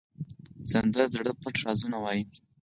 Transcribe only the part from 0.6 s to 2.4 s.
سندره د زړه پټ رازونه وایي